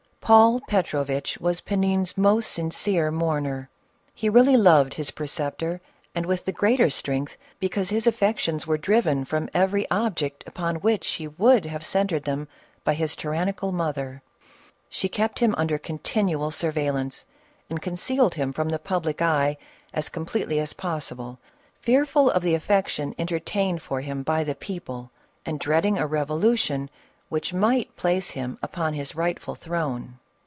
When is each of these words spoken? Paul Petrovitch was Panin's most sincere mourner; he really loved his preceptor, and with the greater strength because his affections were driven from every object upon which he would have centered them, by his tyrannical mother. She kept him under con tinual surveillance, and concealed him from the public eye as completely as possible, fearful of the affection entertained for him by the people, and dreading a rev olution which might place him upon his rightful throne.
Paul 0.23 0.61
Petrovitch 0.61 1.39
was 1.41 1.59
Panin's 1.61 2.17
most 2.17 2.51
sincere 2.53 3.11
mourner; 3.11 3.69
he 4.13 4.29
really 4.29 4.55
loved 4.55 4.93
his 4.93 5.11
preceptor, 5.11 5.81
and 6.15 6.25
with 6.25 6.45
the 6.45 6.53
greater 6.53 6.89
strength 6.89 7.35
because 7.59 7.89
his 7.89 8.07
affections 8.07 8.65
were 8.65 8.77
driven 8.77 9.25
from 9.25 9.49
every 9.53 9.89
object 9.91 10.45
upon 10.47 10.75
which 10.77 11.05
he 11.13 11.27
would 11.27 11.65
have 11.65 11.83
centered 11.85 12.23
them, 12.23 12.47
by 12.85 12.93
his 12.93 13.13
tyrannical 13.15 13.73
mother. 13.73 14.21
She 14.89 15.09
kept 15.09 15.39
him 15.39 15.53
under 15.57 15.77
con 15.77 15.97
tinual 15.99 16.53
surveillance, 16.53 17.25
and 17.69 17.81
concealed 17.81 18.35
him 18.35 18.53
from 18.53 18.69
the 18.69 18.79
public 18.79 19.21
eye 19.21 19.57
as 19.91 20.07
completely 20.07 20.61
as 20.61 20.71
possible, 20.71 21.39
fearful 21.81 22.29
of 22.29 22.41
the 22.41 22.55
affection 22.55 23.13
entertained 23.17 23.81
for 23.81 23.99
him 23.99 24.23
by 24.23 24.45
the 24.45 24.55
people, 24.55 25.11
and 25.45 25.59
dreading 25.59 25.97
a 25.97 26.07
rev 26.07 26.29
olution 26.29 26.87
which 27.27 27.53
might 27.53 27.95
place 27.95 28.31
him 28.31 28.57
upon 28.61 28.93
his 28.93 29.15
rightful 29.15 29.55
throne. 29.55 30.17